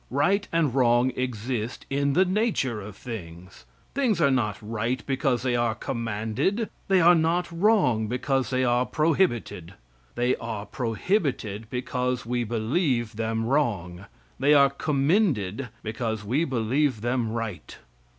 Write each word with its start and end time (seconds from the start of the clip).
Right 0.09 0.47
and 0.51 0.73
wrong 0.73 1.11
exist 1.15 1.85
in 1.87 2.13
the 2.13 2.25
nature 2.25 2.81
of 2.81 2.95
things. 2.95 3.65
Things 3.93 4.19
are 4.19 4.31
not 4.31 4.57
right 4.59 5.05
because 5.05 5.43
they 5.43 5.55
are 5.55 5.75
commanded; 5.75 6.71
they 6.87 6.99
are 6.99 7.13
not 7.13 7.47
wrong 7.51 8.07
because 8.07 8.49
they 8.49 8.63
are 8.65 8.87
prohibited. 8.87 9.75
They 10.15 10.35
are 10.37 10.65
prohibited 10.65 11.69
because 11.69 12.25
we 12.25 12.43
believe 12.43 13.15
them 13.15 13.45
wrong; 13.45 14.05
they 14.39 14.55
are 14.55 14.71
commended 14.71 15.69
because 15.83 16.25
we 16.25 16.45
believe 16.45 17.01
them 17.01 17.31
right. 17.31 17.77